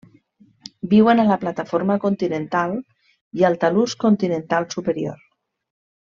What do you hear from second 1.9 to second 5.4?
continental i al talús continental superior.